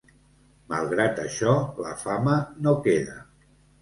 Malgrat 0.73 1.21
això 1.25 1.53
la 1.85 1.93
fama 2.07 2.39
no 2.65 2.75
queda. 2.89 3.19